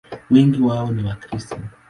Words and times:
Wengi 0.31 0.61
wao 0.61 0.91
ni 0.91 1.03
Wakristo. 1.03 1.55